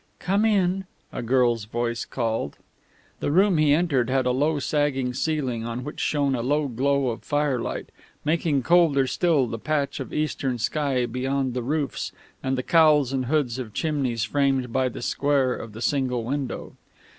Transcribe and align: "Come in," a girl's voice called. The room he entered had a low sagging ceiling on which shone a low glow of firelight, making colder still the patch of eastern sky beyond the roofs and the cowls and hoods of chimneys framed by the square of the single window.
"Come 0.17 0.45
in," 0.45 0.85
a 1.13 1.21
girl's 1.21 1.65
voice 1.65 2.05
called. 2.05 2.57
The 3.19 3.29
room 3.31 3.59
he 3.59 3.71
entered 3.71 4.09
had 4.09 4.25
a 4.25 4.31
low 4.31 4.57
sagging 4.57 5.13
ceiling 5.13 5.63
on 5.63 5.83
which 5.83 5.99
shone 5.99 6.33
a 6.33 6.41
low 6.41 6.67
glow 6.67 7.09
of 7.09 7.21
firelight, 7.23 7.91
making 8.25 8.63
colder 8.63 9.05
still 9.05 9.45
the 9.45 9.59
patch 9.59 9.99
of 9.99 10.11
eastern 10.11 10.57
sky 10.57 11.05
beyond 11.05 11.53
the 11.53 11.61
roofs 11.61 12.13
and 12.41 12.57
the 12.57 12.63
cowls 12.63 13.13
and 13.13 13.25
hoods 13.25 13.59
of 13.59 13.75
chimneys 13.75 14.23
framed 14.23 14.73
by 14.73 14.89
the 14.89 15.03
square 15.03 15.53
of 15.55 15.71
the 15.73 15.83
single 15.83 16.23
window. 16.23 16.75